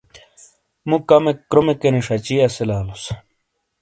مُو 0.87 0.97
کمیک 1.09 1.37
کرومے 1.49 1.73
کینی 1.81 2.01
ݜچی 2.05 2.35
اسیلا 2.45 2.77
لوس۔ 2.85 3.03